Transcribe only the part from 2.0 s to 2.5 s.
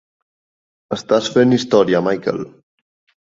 Michael.